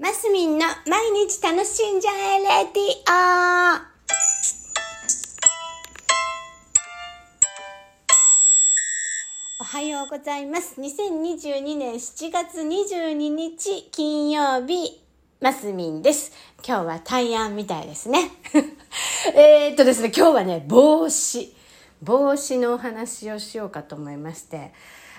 [0.00, 3.80] マスミンの毎日楽しんじゃえレディオ
[9.60, 10.80] おはようございます。
[10.80, 15.02] 2022年7月22日金曜日、
[15.40, 16.30] マスミンです。
[16.64, 18.30] 今日は大安みたいですね。
[19.34, 21.52] えっとですね、今日はね、帽子。
[22.02, 24.72] 帽子のお話をしようかと思いまして。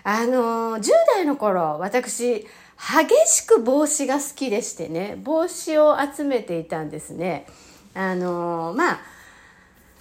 [0.05, 2.47] あのー、10代の頃、私、
[2.79, 7.45] 激しく帽子が好きでしてね、帽子を集めていたんですね。
[7.93, 8.99] あのー、まあ、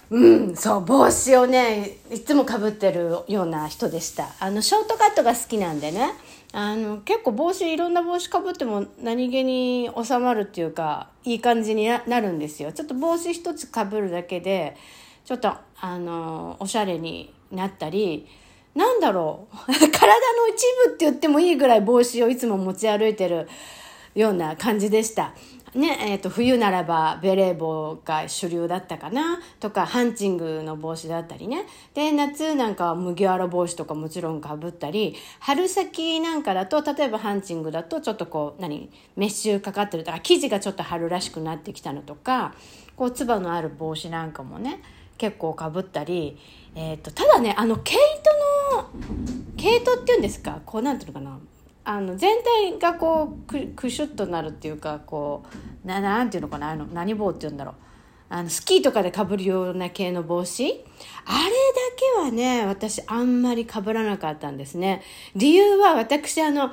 [0.09, 4.29] うん、そう、帽子をね、いつもかぶってるような人でした。
[4.39, 6.13] あの、ショートカットが好きなんでね、
[6.51, 12.71] あの、結構帽子、いろんな帽子かぶっても何気に収まるっていうか、いい感じにななるんですよ。
[12.71, 14.75] ちょっと帽子一つかぶるだけで、
[15.25, 18.25] ちょっと、あの、おしゃれになったり、
[18.79, 23.49] なんだろう、 体の一部って言ってもいいぐらい帽子をいつも持ち歩いてる
[24.15, 25.33] ような感じでした。
[25.75, 31.65] ね、えっ、と、冬ならばベレー帽が主流だったかなとか、ハンチングの帽子だったりね。
[31.93, 42.55] で、夏なんかは麦わら帽子とかもちろんかぶったり、春先なんかだと、例えばハンチングだとちょっとこう、何、メッシュかかってるとか、生地がちょっと春らしくなってきたのとか、
[42.95, 44.81] こう、つばのある帽子なんかもね、
[45.17, 46.37] 結構かぶったり、
[46.75, 47.99] えっ、と、ただね、あの、毛糸
[48.75, 48.89] の、
[49.57, 51.39] 毛糸っていうんですかこう、なんていうのかな
[51.89, 55.43] あの全体がこうくくしゅっとなるっていうかこ
[55.83, 57.75] うななんていうのかなあの何帽っていうんだろう。
[58.31, 60.63] あのスキーとかでかぶるような系の帽子。
[60.63, 60.81] あれだ
[62.19, 65.01] けはね私あんまりかぶらなかったんですね。
[65.35, 66.71] 理由は私あの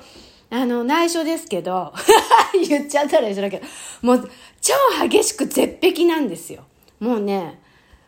[0.50, 1.94] あの内緒ですけど
[2.68, 3.66] 言っちゃったら一緒だけど
[4.02, 4.74] もう超
[5.08, 6.64] 激しく絶壁なんですよ。
[7.00, 7.58] もうね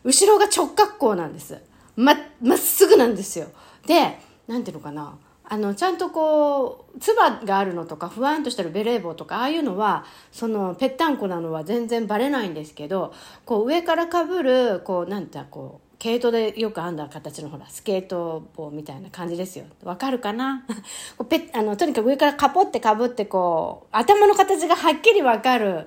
[0.04, 1.58] 後ろが直角行なんです。
[1.98, 3.48] ままっすぐなんですよ。
[3.84, 5.18] でなんていうのかな。
[5.50, 13.14] あのちゃんとこうつばがあるのとかふわんとしてるベレー帽とかああいうのはそのぺったんこなのは全然バレないんですけど
[13.46, 19.64] こう上からかぶるこうなんてこう毛糸でよく編んだ形のほらスケート帽みたいな感じですよ。
[19.82, 20.66] わかるかな？
[21.54, 25.86] あのとにかく上からカポってかぶってこう頭の形がはっきりわかる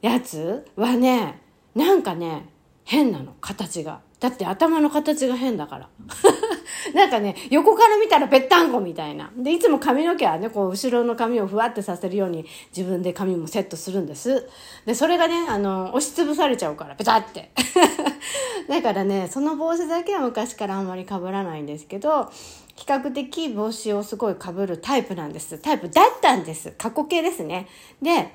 [0.00, 1.38] やつはね
[1.74, 2.48] なんかね
[2.84, 4.00] 変なの形が。
[4.20, 5.88] だって頭の形が変だから
[6.94, 9.30] なんかね、横から見たらぺったんこみたいな。
[9.36, 14.48] で、いつも髪の毛はね、こう、後ろの髪をふわってさせるように自分で髪もセットするんです。
[14.86, 17.50] で、それがね、あの、押しつぶされちゃうから、ペタって。
[18.68, 22.30] だからね、その帽子だけは昔からあんまり被らないんですけど、
[22.76, 25.58] 比較的帽子をすごい被るタイプなんです。
[25.58, 26.72] タイプだったんです。
[26.78, 27.68] 過去形ですね。
[28.00, 28.32] で、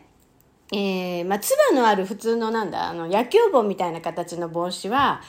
[0.71, 5.21] えー、まあ、つばのある普通のなんだ、あの、野球帽みたいな形の帽子は、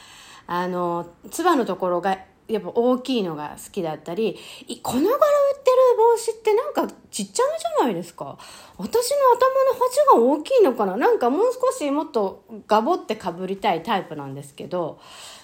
[0.46, 2.18] あの、つばのところが
[2.48, 4.38] やっぱ大きいのが好きだったり、
[4.82, 8.38] この柄売ってる帽子ってなんかちっちゃめじゃないですか
[8.76, 15.00] 私の頭の端が大きいのかななんかもう少しもっとガボってかぶりたいタイプなんですけど、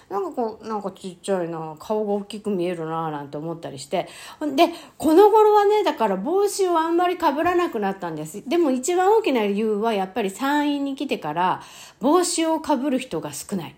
[0.09, 4.07] なんかこう、なんかちっちゃいな、顔が大きく見えるな、なんて思ったりして。
[4.55, 8.47] で、この頃はね、だから帽子をあんまり被らなくなったんです。
[8.47, 11.61] でも一番大きな理由はやっぱり山陰に来てから
[11.99, 13.75] 帽子を被る人が少ない。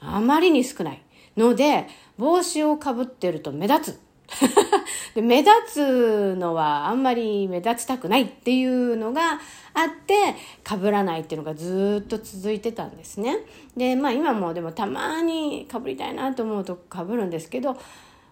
[0.00, 1.02] あまりに少ない。
[1.36, 1.86] ので、
[2.18, 4.08] 帽子をかぶってると目立つ。
[5.14, 9.40] で目立つのはあんまり目立ちたくないっていうのが
[9.72, 10.34] あって
[10.68, 13.38] 被らないっていうのがずっと続いてたんですね。
[13.76, 17.76] でまあ今もでもたまに被りたいなと思うと被るんですけど、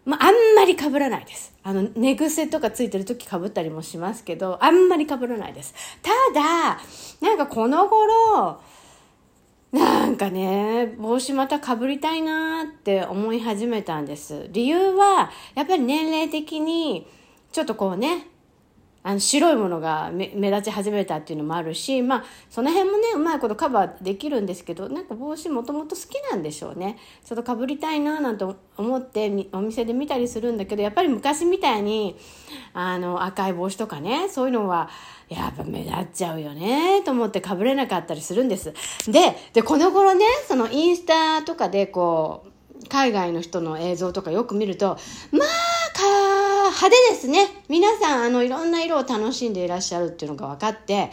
[0.04, 1.54] まあ、あんまり被らないです。
[1.62, 5.74] あの寝癖とかついてる時被ったりもしますけどあんまり被らないです。
[6.02, 6.78] ただ
[7.22, 8.60] なんかこの頃
[9.76, 14.48] なんかね、帽子またかぶりたいなって思い始めたんです。
[14.50, 17.06] 理由は、やっぱり年齢的に、
[17.52, 18.26] ちょっとこうね、
[19.06, 26.98] あの白いものが目立ち始めたっていうのもあるし、まあ、その辺もね、うまいことカバーできるんですけど、なんか帽子もともと好きなんでしょうね。
[27.24, 28.44] ちょっとかぶりたいななんて
[28.76, 32.16] 思ってお店で見たりするんだけど、やっぱり昔みたいに、
[32.72, 34.90] あの、赤い帽子とかね、そういうのは、
[35.28, 38.74] やっぱ目立っちゃうよね、と思って被れなかったりするんです。
[39.06, 44.98] で、で、この頃ね、そのインスタとかでこう、海外の人の映像とかよく見ると、
[45.30, 45.48] まあ、
[45.96, 46.02] か、
[46.68, 47.48] 派手ですね。
[47.68, 51.10] 皆さん、あの、いろんな色を楽しんでいらっしゃるっていうのが分かって、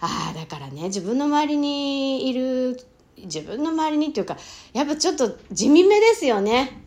[0.00, 2.80] ああ、だからね、自分の周りにいる、
[3.18, 4.36] 自分の周りにっていうか、
[4.72, 6.82] やっぱちょっと地味めですよね。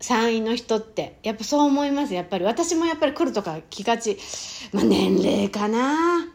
[0.00, 1.18] 山陰の人って。
[1.22, 2.14] やっぱそう思います。
[2.14, 2.44] やっぱり。
[2.44, 4.18] 私もやっぱり来るとか気がち。
[4.72, 6.26] まあ、年齢かな。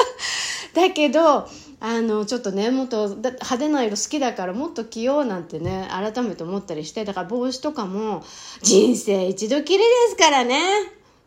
[0.74, 8.24] だけど、あの、ちょっとね、もっと派手な色好きだからもっと着ようなんてね、改めて思ったりして、だから帽子とかも
[8.62, 10.60] 人生一度きりですからね。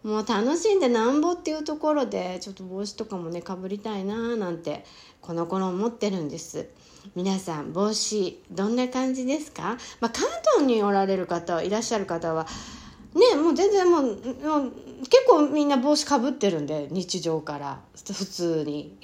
[0.03, 4.85] もう楽しんでなんぼっていうところでちょっと帽子とかもねかぶりたいなーなんて
[5.19, 6.69] この頃思ってるんです。
[7.15, 10.25] 皆さん帽子どんな感じですか、まあ、関
[10.57, 12.45] 東におられる方いらっしゃる方は
[13.13, 17.81] ねもう全然もうもう結構みんな帽子かぶってるんで日常から。
[17.93, 18.97] 普通に。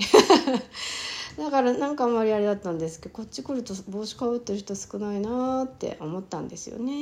[1.38, 6.94] だからなんかあんまりあれだったんですけどこっち来ると帽子かぶってる人少ないなーって思ったんですよね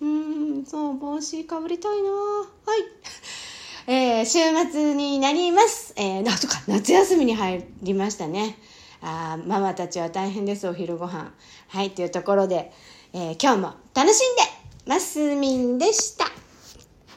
[0.00, 2.16] うーんそう帽子かぶりたいなーは
[2.76, 2.84] い
[3.86, 4.38] えー、週
[4.70, 5.94] 末になります。
[5.96, 8.56] えー、なんとか夏休みに入りましたね。
[9.00, 11.32] あママたちは大変です、お昼ご飯。
[11.68, 12.70] はい、というところで、
[13.12, 14.42] えー、今日も楽しんで
[14.86, 16.26] ますみんでした。